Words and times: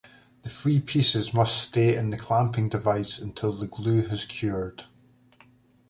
The 0.41 0.49
three 0.49 0.79
pieces 0.81 1.31
must 1.31 1.55
stay 1.61 1.95
in 1.95 2.09
the 2.09 2.17
clamping 2.17 2.69
device 2.69 3.19
until 3.19 3.53
the 3.53 3.67
glue 3.67 4.01
has 4.07 4.25
cured. 4.25 4.85